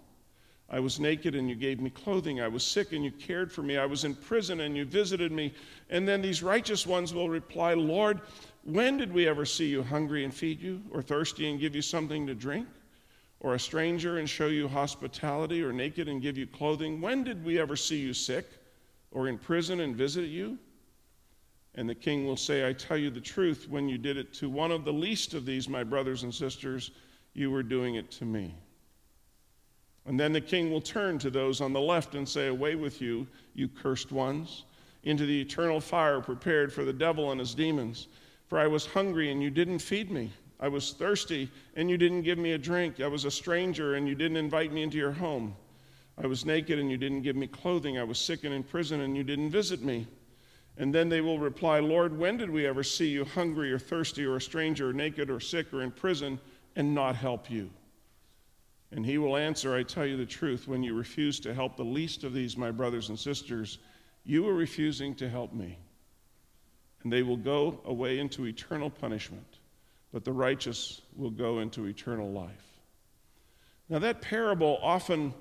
I 0.69 0.79
was 0.79 1.01
naked, 1.01 1.35
and 1.35 1.49
you 1.49 1.57
gave 1.57 1.81
me 1.81 1.91
clothing. 1.91 2.41
I 2.41 2.47
was 2.47 2.63
sick, 2.63 2.93
and 2.93 3.05
you 3.05 3.11
cared 3.11 3.51
for 3.51 3.63
me. 3.63 3.77
I 3.77 3.87
was 3.87 4.05
in 4.05 4.15
prison, 4.15 4.61
and 4.61 4.77
you 4.77 4.85
visited 4.85 5.33
me. 5.33 5.53
And 5.91 6.07
then 6.07 6.23
these 6.23 6.43
righteous 6.43 6.87
ones 6.87 7.13
will 7.13 7.29
reply, 7.29 7.75
Lord, 7.75 8.21
when 8.63 8.97
did 8.97 9.13
we 9.13 9.27
ever 9.27 9.45
see 9.45 9.67
you 9.67 9.83
hungry 9.83 10.25
and 10.25 10.33
feed 10.33 10.63
you, 10.63 10.81
or 10.93 11.03
thirsty 11.03 11.51
and 11.51 11.59
give 11.59 11.75
you 11.75 11.83
something 11.83 12.27
to 12.29 12.35
drink? 12.35 12.69
Or 13.41 13.55
a 13.55 13.59
stranger 13.59 14.19
and 14.19 14.31
show 14.31 14.47
you 14.47 14.69
hospitality, 14.69 15.65
or 15.65 15.73
naked 15.73 16.09
and 16.09 16.23
give 16.23 16.39
you 16.39 16.47
clothing? 16.47 17.01
When 17.01 17.25
did 17.25 17.45
we 17.45 17.59
ever 17.59 17.75
see 17.75 17.99
you 17.99 18.15
sick, 18.15 18.47
or 19.11 19.29
in 19.29 19.39
prison 19.39 19.81
and 19.81 19.97
visit 19.97 20.27
you? 20.27 20.59
And 21.75 21.89
the 21.89 21.95
king 21.95 22.27
will 22.27 22.37
say, 22.37 22.69
I 22.69 22.73
tell 22.73 22.97
you 22.97 23.11
the 23.11 23.21
truth, 23.21 23.69
when 23.69 23.89
you 23.89 23.97
did 23.97 24.17
it 24.17 24.33
to 24.35 24.51
one 24.51 24.73
of 24.73 24.85
the 24.85 24.93
least 24.93 25.35
of 25.35 25.47
these, 25.47 25.69
my 25.69 25.85
brothers 25.85 26.25
and 26.25 26.35
sisters, 26.35 26.91
you 27.33 27.51
were 27.51 27.63
doing 27.63 27.95
it 27.95 28.11
to 28.13 28.25
me. 28.25 28.55
And 30.07 30.19
then 30.19 30.33
the 30.33 30.41
king 30.41 30.73
will 30.73 30.81
turn 30.81 31.19
to 31.21 31.31
those 31.31 31.61
on 31.61 31.73
the 31.73 31.81
left 31.81 32.15
and 32.15 32.29
say, 32.29 32.49
Away 32.49 32.75
with 32.75 33.01
you, 33.01 33.27
you 33.55 33.69
cursed 33.69 34.11
ones, 34.11 34.65
into 35.05 35.27
the 35.27 35.41
eternal 35.41 35.81
fire 35.81 36.21
prepared 36.21 36.73
for 36.73 36.85
the 36.85 36.93
devil 36.93 37.31
and 37.31 37.39
his 37.39 37.55
demons. 37.55 38.09
For 38.49 38.59
I 38.59 38.67
was 38.67 38.87
hungry 38.87 39.31
and 39.31 39.43
you 39.43 39.51
didn't 39.51 39.79
feed 39.79 40.11
me. 40.11 40.33
I 40.59 40.69
was 40.69 40.93
thirsty 40.93 41.51
and 41.77 41.89
you 41.89 41.97
didn't 41.97 42.23
give 42.23 42.39
me 42.39 42.53
a 42.53 42.59
drink. 42.59 43.01
I 43.01 43.07
was 43.07 43.25
a 43.25 43.31
stranger 43.31 43.95
and 43.95 44.09
you 44.09 44.15
didn't 44.15 44.37
invite 44.37 44.73
me 44.73 44.83
into 44.83 44.99
your 44.99 45.13
home. 45.13 45.55
I 46.23 46.27
was 46.27 46.45
naked 46.45 46.79
and 46.79 46.91
you 46.91 46.99
didn't 46.99 47.23
give 47.23 47.37
me 47.37 47.47
clothing. 47.47 47.99
I 47.99 48.05
was 48.05 48.19
sick 48.19 48.45
and 48.45 48.53
in 48.53 48.63
prison 48.63 49.01
and 49.01 49.17
you 49.17 49.25
didn't 49.25 49.51
visit 49.51 49.83
me. 49.83 50.07
And 50.77 50.95
then 50.95 51.09
they 51.09 51.21
will 51.21 51.39
reply, 51.39 51.81
Lord, 51.81 52.17
when 52.17 52.37
did 52.37 52.51
we 52.51 52.67
ever 52.67 52.83
see 52.83 53.09
you 53.09 53.25
hungry 53.25 53.73
or 53.73 53.79
thirsty 53.79 54.25
or 54.25 54.37
a 54.37 54.41
stranger 54.41 54.91
or 54.91 54.93
naked 54.93 55.31
or 55.31 55.41
sick 55.41 55.73
or 55.73 55.83
in 55.83 55.91
prison 55.91 56.39
and 56.77 56.95
not 56.95 57.17
help 57.17 57.51
you? 57.51 57.71
And 58.93 59.07
he 59.07 59.19
will 59.19 59.37
answer, 59.37 59.75
I 59.75 59.83
tell 59.83 60.05
you 60.05 60.17
the 60.17 60.27
truth, 60.27 60.67
when 60.67 60.83
you 60.83 60.95
refuse 60.95 61.39
to 61.41 61.55
help 61.55 61.77
the 61.77 61.85
least 61.85 62.25
of 62.25 62.35
these, 62.35 62.57
my 62.57 62.71
brothers 62.71 63.09
and 63.09 63.19
sisters, 63.19 63.79
you 64.25 64.47
are 64.49 64.55
refusing 64.55 65.15
to 65.17 65.29
help 65.29 65.53
me. 65.53 65.79
And 67.03 67.13
they 67.13 67.23
will 67.23 67.37
go 67.37 67.81
away 67.85 68.19
into 68.19 68.47
eternal 68.47 68.91
punishment, 68.91 69.59
but 70.13 70.25
the 70.25 70.33
righteous 70.33 71.03
will 71.17 71.31
go 71.31 71.61
into 71.61 71.87
eternal 71.87 72.31
life. 72.31 72.67
Now, 73.89 73.99
that 74.01 74.21
parable 74.21 74.79
often 74.83 75.35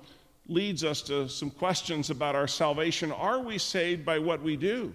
leads 0.50 0.82
us 0.82 1.00
to 1.02 1.28
some 1.28 1.48
questions 1.50 2.10
about 2.10 2.34
our 2.34 2.48
salvation. 2.48 3.12
Are 3.12 3.38
we 3.38 3.56
saved 3.56 4.04
by 4.04 4.18
what 4.18 4.42
we 4.42 4.56
do? 4.56 4.92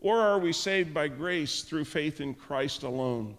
Or 0.00 0.20
are 0.20 0.38
we 0.38 0.52
saved 0.52 0.92
by 0.92 1.08
grace 1.08 1.62
through 1.62 1.86
faith 1.86 2.20
in 2.20 2.34
Christ 2.34 2.82
alone? 2.82 3.36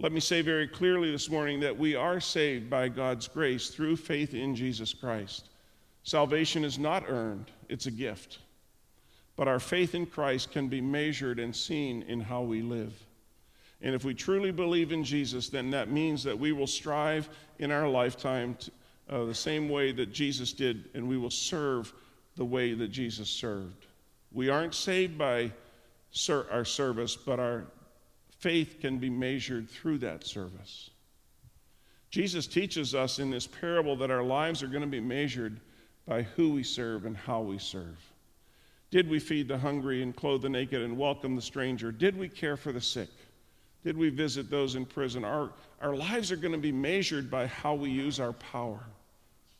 Let 0.00 0.10
me 0.10 0.18
say 0.18 0.42
very 0.42 0.66
clearly 0.66 1.12
this 1.12 1.30
morning 1.30 1.60
that 1.60 1.78
we 1.78 1.94
are 1.94 2.18
saved 2.18 2.68
by 2.68 2.88
God's 2.88 3.28
grace 3.28 3.68
through 3.68 3.96
faith 3.96 4.34
in 4.34 4.56
Jesus 4.56 4.92
Christ. 4.92 5.48
Salvation 6.02 6.64
is 6.64 6.76
not 6.76 7.04
earned, 7.08 7.52
it's 7.68 7.86
a 7.86 7.92
gift. 7.92 8.40
But 9.36 9.46
our 9.46 9.60
faith 9.60 9.94
in 9.94 10.06
Christ 10.06 10.50
can 10.50 10.66
be 10.66 10.80
measured 10.80 11.38
and 11.38 11.54
seen 11.54 12.02
in 12.02 12.20
how 12.20 12.42
we 12.42 12.62
live. 12.62 12.92
And 13.80 13.94
if 13.94 14.04
we 14.04 14.12
truly 14.12 14.50
believe 14.50 14.90
in 14.90 15.04
Jesus, 15.04 15.48
then 15.48 15.70
that 15.70 15.88
means 15.88 16.24
that 16.24 16.38
we 16.38 16.50
will 16.50 16.66
strive 16.66 17.28
in 17.60 17.70
our 17.70 17.88
lifetime 17.88 18.56
to, 18.60 18.72
uh, 19.12 19.24
the 19.24 19.34
same 19.34 19.68
way 19.68 19.92
that 19.92 20.12
Jesus 20.12 20.52
did, 20.52 20.88
and 20.94 21.06
we 21.06 21.18
will 21.18 21.30
serve 21.30 21.92
the 22.36 22.44
way 22.44 22.72
that 22.72 22.88
Jesus 22.88 23.28
served. 23.28 23.86
We 24.32 24.48
aren't 24.48 24.74
saved 24.74 25.18
by 25.18 25.52
ser- 26.12 26.46
our 26.50 26.64
service, 26.64 27.14
but 27.14 27.38
our 27.38 27.64
faith 28.38 28.78
can 28.80 28.98
be 28.98 29.10
measured 29.10 29.68
through 29.68 29.98
that 29.98 30.24
service. 30.24 30.90
Jesus 32.10 32.46
teaches 32.46 32.94
us 32.94 33.18
in 33.18 33.30
this 33.30 33.46
parable 33.46 33.96
that 33.96 34.10
our 34.10 34.22
lives 34.22 34.62
are 34.62 34.66
going 34.66 34.82
to 34.82 34.86
be 34.86 35.00
measured 35.00 35.60
by 36.06 36.22
who 36.22 36.52
we 36.54 36.62
serve 36.62 37.04
and 37.04 37.16
how 37.16 37.42
we 37.42 37.58
serve. 37.58 37.98
Did 38.90 39.08
we 39.08 39.18
feed 39.18 39.48
the 39.48 39.58
hungry 39.58 40.02
and 40.02 40.16
clothe 40.16 40.42
the 40.42 40.48
naked 40.48 40.80
and 40.80 40.96
welcome 40.96 41.36
the 41.36 41.42
stranger? 41.42 41.92
Did 41.92 42.16
we 42.18 42.28
care 42.28 42.56
for 42.56 42.72
the 42.72 42.80
sick? 42.80 43.08
Did 43.84 43.96
we 43.96 44.08
visit 44.08 44.50
those 44.50 44.74
in 44.74 44.86
prison? 44.86 45.24
Our, 45.24 45.50
our 45.80 45.94
lives 45.94 46.32
are 46.32 46.36
going 46.36 46.52
to 46.52 46.58
be 46.58 46.72
measured 46.72 47.30
by 47.30 47.46
how 47.46 47.74
we 47.74 47.90
use 47.90 48.18
our 48.18 48.32
power 48.32 48.80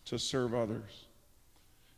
to 0.06 0.18
serve 0.18 0.54
others. 0.54 1.06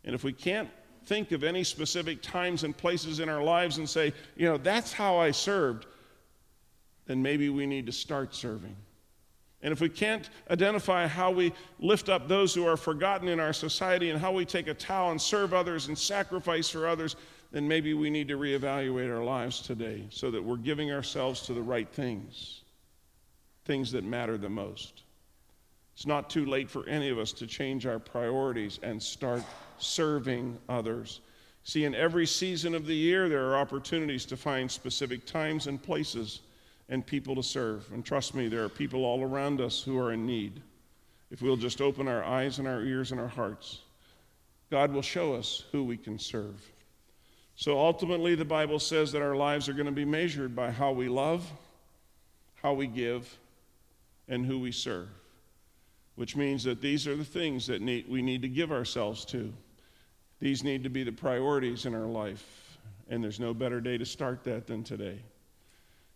And 0.04 0.14
if 0.14 0.24
we 0.24 0.32
can't 0.32 0.68
think 1.06 1.32
of 1.32 1.44
any 1.44 1.64
specific 1.64 2.22
times 2.22 2.64
and 2.64 2.76
places 2.76 3.20
in 3.20 3.28
our 3.28 3.42
lives 3.42 3.78
and 3.78 3.88
say, 3.88 4.12
you 4.36 4.46
know, 4.46 4.56
that's 4.56 4.92
how 4.92 5.16
I 5.16 5.30
served, 5.30 5.86
then 7.06 7.22
maybe 7.22 7.48
we 7.48 7.66
need 7.66 7.86
to 7.86 7.92
start 7.92 8.34
serving. 8.34 8.76
And 9.62 9.72
if 9.72 9.80
we 9.80 9.88
can't 9.88 10.28
identify 10.50 11.06
how 11.06 11.30
we 11.30 11.52
lift 11.78 12.10
up 12.10 12.28
those 12.28 12.54
who 12.54 12.66
are 12.66 12.76
forgotten 12.76 13.28
in 13.28 13.40
our 13.40 13.54
society 13.54 14.10
and 14.10 14.20
how 14.20 14.30
we 14.30 14.44
take 14.44 14.68
a 14.68 14.74
towel 14.74 15.10
and 15.10 15.20
serve 15.20 15.54
others 15.54 15.88
and 15.88 15.96
sacrifice 15.96 16.68
for 16.68 16.86
others, 16.86 17.16
then 17.50 17.66
maybe 17.66 17.94
we 17.94 18.10
need 18.10 18.28
to 18.28 18.36
reevaluate 18.36 19.10
our 19.10 19.24
lives 19.24 19.60
today 19.60 20.04
so 20.10 20.30
that 20.30 20.42
we're 20.42 20.56
giving 20.56 20.92
ourselves 20.92 21.40
to 21.42 21.54
the 21.54 21.62
right 21.62 21.88
things, 21.88 22.60
things 23.64 23.90
that 23.92 24.04
matter 24.04 24.36
the 24.36 24.50
most. 24.50 25.03
It's 25.94 26.06
not 26.06 26.28
too 26.28 26.44
late 26.44 26.68
for 26.68 26.86
any 26.88 27.08
of 27.08 27.18
us 27.18 27.32
to 27.34 27.46
change 27.46 27.86
our 27.86 27.98
priorities 27.98 28.80
and 28.82 29.02
start 29.02 29.42
serving 29.78 30.58
others. 30.68 31.20
See, 31.62 31.84
in 31.84 31.94
every 31.94 32.26
season 32.26 32.74
of 32.74 32.86
the 32.86 32.94
year, 32.94 33.28
there 33.28 33.46
are 33.46 33.56
opportunities 33.56 34.26
to 34.26 34.36
find 34.36 34.70
specific 34.70 35.24
times 35.24 35.66
and 35.66 35.82
places 35.82 36.40
and 36.88 37.06
people 37.06 37.34
to 37.36 37.42
serve. 37.42 37.90
And 37.92 38.04
trust 38.04 38.34
me, 38.34 38.48
there 38.48 38.64
are 38.64 38.68
people 38.68 39.04
all 39.04 39.22
around 39.22 39.60
us 39.60 39.82
who 39.82 39.98
are 39.98 40.12
in 40.12 40.26
need. 40.26 40.60
If 41.30 41.40
we'll 41.40 41.56
just 41.56 41.80
open 41.80 42.06
our 42.06 42.22
eyes 42.22 42.58
and 42.58 42.68
our 42.68 42.82
ears 42.82 43.12
and 43.12 43.20
our 43.20 43.28
hearts, 43.28 43.80
God 44.70 44.92
will 44.92 45.02
show 45.02 45.34
us 45.34 45.64
who 45.72 45.84
we 45.84 45.96
can 45.96 46.18
serve. 46.18 46.60
So 47.56 47.78
ultimately, 47.78 48.34
the 48.34 48.44
Bible 48.44 48.80
says 48.80 49.12
that 49.12 49.22
our 49.22 49.36
lives 49.36 49.68
are 49.68 49.74
going 49.74 49.86
to 49.86 49.92
be 49.92 50.04
measured 50.04 50.56
by 50.56 50.70
how 50.70 50.92
we 50.92 51.08
love, 51.08 51.48
how 52.62 52.74
we 52.74 52.88
give, 52.88 53.38
and 54.28 54.44
who 54.44 54.58
we 54.58 54.72
serve, 54.72 55.08
which 56.16 56.36
means 56.36 56.62
that 56.64 56.80
these 56.80 57.06
are 57.06 57.16
the 57.16 57.24
things 57.24 57.66
that 57.66 57.82
need, 57.82 58.08
we 58.08 58.22
need 58.22 58.42
to 58.42 58.48
give 58.48 58.70
ourselves 58.70 59.24
to. 59.26 59.52
These 60.40 60.62
need 60.62 60.82
to 60.84 60.90
be 60.90 61.04
the 61.04 61.12
priorities 61.12 61.86
in 61.86 61.94
our 61.94 62.06
life, 62.06 62.78
and 63.08 63.22
there's 63.22 63.40
no 63.40 63.54
better 63.54 63.80
day 63.80 63.98
to 63.98 64.04
start 64.04 64.44
that 64.44 64.66
than 64.66 64.84
today. 64.84 65.18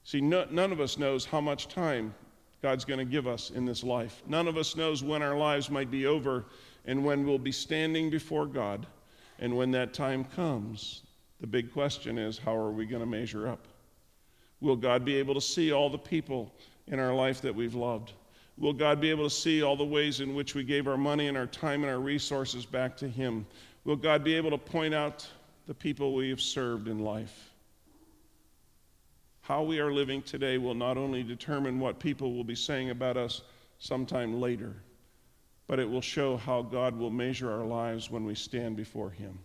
See, 0.05 0.21
no, 0.21 0.47
none 0.51 0.73
of 0.73 0.81
us 0.81 0.99
knows 0.99 1.25
how 1.25 1.41
much 1.41 1.69
time 1.69 2.15
God's 2.63 2.85
going 2.85 2.99
to 2.99 3.05
give 3.05 3.27
us 3.27 3.51
in 3.51 3.65
this 3.65 3.85
life. 3.85 4.23
None 4.27 4.49
of 4.49 4.57
us 4.57 4.75
knows 4.75 5.03
when 5.03 5.23
our 5.23 5.37
lives 5.37 5.71
might 5.71 5.91
be 5.91 6.07
over 6.07 6.47
and 6.87 7.05
when 7.05 7.27
we'll 7.27 7.39
be 7.39 7.53
standing 7.53 8.11
before 8.11 8.47
God. 8.47 8.87
And 9.39 9.57
when 9.57 9.71
that 9.73 9.95
time 9.95 10.25
comes, 10.25 11.03
the 11.41 11.47
big 11.47 11.73
question 11.73 12.19
is 12.19 12.39
how 12.39 12.57
are 12.57 12.73
we 12.73 12.87
going 12.87 13.03
to 13.03 13.07
measure 13.07 13.47
up? 13.47 13.69
Will 14.61 14.77
God 14.77 15.05
be 15.05 15.17
able 15.17 15.35
to 15.35 15.41
see 15.41 15.73
all 15.73 15.89
the 15.89 15.99
people 15.99 16.53
in 16.89 16.99
our 16.99 17.15
life 17.15 17.41
that 17.43 17.55
we've 17.55 17.77
loved? 17.77 18.13
Will 18.59 18.73
God 18.73 19.01
be 19.01 19.11
able 19.11 19.25
to 19.25 19.35
see 19.35 19.63
all 19.63 19.77
the 19.77 19.85
ways 19.85 20.21
in 20.21 20.35
which 20.35 20.55
we 20.55 20.65
gave 20.65 20.89
our 20.89 20.97
money 20.97 21.29
and 21.29 21.37
our 21.37 21.47
time 21.47 21.85
and 21.85 21.91
our 21.91 22.01
resources 22.01 22.67
back 22.67 22.97
to 22.97 23.09
Him? 23.09 23.47
Will 23.85 23.97
God 23.97 24.25
be 24.25 24.35
able 24.35 24.51
to 24.51 24.59
point 24.59 24.95
out 24.95 25.27
the 25.67 25.75
people 25.75 26.13
we 26.13 26.29
have 26.31 26.41
served 26.41 26.89
in 26.89 26.99
life? 26.99 27.51
How 29.43 29.63
we 29.63 29.79
are 29.79 29.93
living 29.93 30.23
today 30.23 30.59
will 30.59 30.75
not 30.75 30.99
only 30.99 31.23
determine 31.23 31.79
what 31.79 32.01
people 32.01 32.35
will 32.35 32.45
be 32.45 32.57
saying 32.57 32.91
about 32.91 33.17
us 33.17 33.43
sometime 33.79 34.41
later, 34.41 34.75
but 35.69 35.79
it 35.79 35.89
will 35.89 36.01
show 36.01 36.37
how 36.37 36.63
God 36.63 36.97
will 36.97 37.11
measure 37.11 37.51
our 37.51 37.65
lives 37.65 38.11
when 38.11 38.25
we 38.25 38.35
stand 38.35 38.77
before 38.77 39.11
Him. 39.11 39.39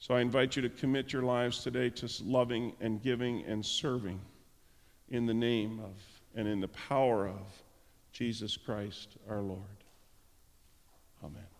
So 0.00 0.14
I 0.14 0.20
invite 0.20 0.56
you 0.56 0.62
to 0.62 0.68
commit 0.68 1.12
your 1.12 1.22
lives 1.22 1.62
today 1.62 1.88
to 1.90 2.10
loving 2.24 2.72
and 2.80 3.00
giving 3.00 3.44
and 3.44 3.64
serving 3.64 4.20
in 5.08 5.24
the 5.24 5.34
name 5.34 5.78
of 5.78 5.94
and 6.34 6.48
in 6.48 6.60
the 6.60 6.68
power 6.68 7.28
of 7.28 7.62
Jesus 8.16 8.56
Christ 8.56 9.18
our 9.28 9.42
Lord. 9.42 9.60
Amen. 11.22 11.55